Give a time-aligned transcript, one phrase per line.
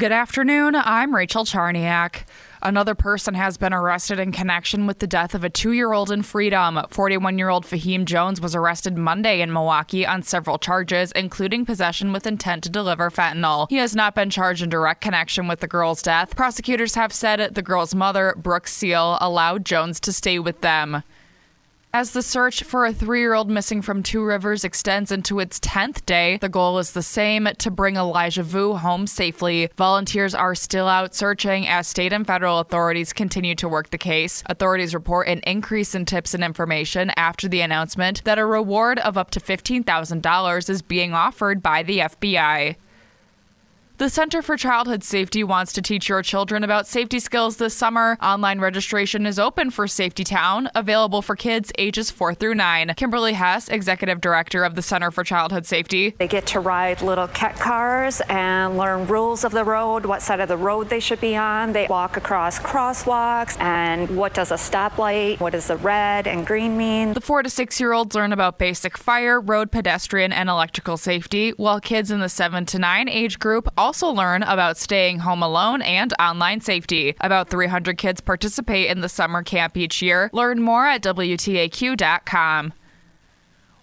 [0.00, 0.76] Good afternoon.
[0.76, 2.24] I'm Rachel Charniak.
[2.62, 6.10] Another person has been arrested in connection with the death of a two year old
[6.10, 6.80] in freedom.
[6.88, 12.14] 41 year old Fahim Jones was arrested Monday in Milwaukee on several charges, including possession
[12.14, 13.66] with intent to deliver fentanyl.
[13.68, 16.34] He has not been charged in direct connection with the girl's death.
[16.34, 21.02] Prosecutors have said the girl's mother, Brooke Seal, allowed Jones to stay with them.
[21.92, 25.58] As the search for a three year old missing from Two Rivers extends into its
[25.58, 29.68] 10th day, the goal is the same to bring Elijah Vue home safely.
[29.76, 34.44] Volunteers are still out searching as state and federal authorities continue to work the case.
[34.46, 39.18] Authorities report an increase in tips and information after the announcement that a reward of
[39.18, 42.76] up to $15,000 is being offered by the FBI.
[44.00, 48.16] The Center for Childhood Safety wants to teach your children about safety skills this summer.
[48.22, 52.94] Online registration is open for Safety Town, available for kids ages 4 through 9.
[52.96, 56.14] Kimberly Hess, Executive Director of the Center for Childhood Safety.
[56.18, 60.40] They get to ride little cat cars and learn rules of the road, what side
[60.40, 61.74] of the road they should be on.
[61.74, 66.78] They walk across crosswalks and what does a stoplight, what does the red and green
[66.78, 67.12] mean.
[67.12, 71.50] The 4 to 6 year olds learn about basic fire, road pedestrian, and electrical safety,
[71.50, 75.42] while kids in the 7 to 9 age group also also learn about staying home
[75.42, 77.16] alone and online safety.
[77.20, 80.30] About 300 kids participate in the summer camp each year.
[80.32, 82.72] Learn more at WTAQ.com.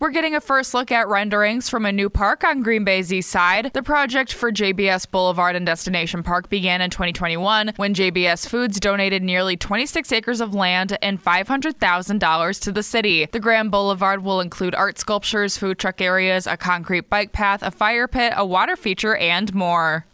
[0.00, 3.28] We're getting a first look at renderings from a new park on Green Bay's east
[3.28, 3.70] side.
[3.74, 9.22] The project for JBS Boulevard and Destination Park began in 2021 when JBS Foods donated
[9.22, 13.26] nearly 26 acres of land and $500,000 to the city.
[13.30, 17.70] The Grand Boulevard will include art sculptures, food truck areas, a concrete bike path, a
[17.70, 20.06] fire pit, a water feature, and more.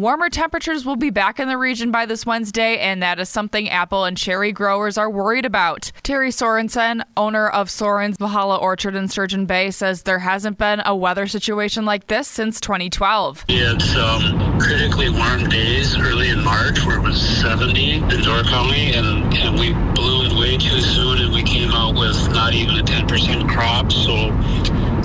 [0.00, 3.68] Warmer temperatures will be back in the region by this Wednesday, and that is something
[3.68, 5.92] apple and cherry growers are worried about.
[6.02, 10.96] Terry Sorensen, owner of Soren's Valhalla Orchard in Sturgeon Bay, says there hasn't been a
[10.96, 13.44] weather situation like this since 2012.
[13.50, 18.44] We had some critically warm days early in March where it was 70 in Door
[18.44, 22.54] County, and, and we blew it way too soon, and we came out with not
[22.54, 23.92] even a 10% crop.
[23.92, 24.30] So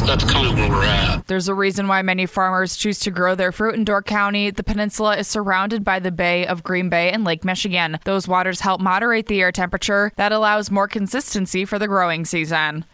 [0.05, 1.27] that's kind of where we're at.
[1.27, 4.51] There's a reason why many farmers choose to grow their fruit in Door County.
[4.51, 7.99] The peninsula is surrounded by the Bay of Green Bay and Lake Michigan.
[8.05, 12.85] Those waters help moderate the air temperature that allows more consistency for the growing season.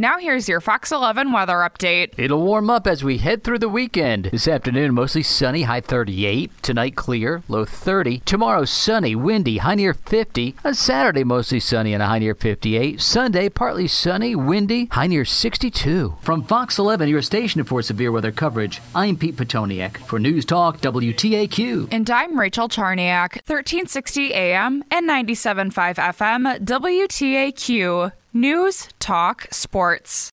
[0.00, 2.14] Now here's your Fox 11 weather update.
[2.16, 4.26] It'll warm up as we head through the weekend.
[4.26, 6.52] This afternoon, mostly sunny, high 38.
[6.62, 8.20] Tonight, clear, low 30.
[8.20, 10.54] Tomorrow, sunny, windy, high near 50.
[10.64, 13.00] On Saturday, mostly sunny and a high near 58.
[13.00, 16.14] Sunday, partly sunny, windy, high near 62.
[16.20, 20.78] From Fox 11, your station for severe weather coverage, I'm Pete Petoniak for News Talk
[20.78, 21.88] WTAQ.
[21.90, 28.12] And I'm Rachel Charniak, 1360 AM and 97.5 FM, WTAQ.
[28.34, 30.26] News, talk, sports.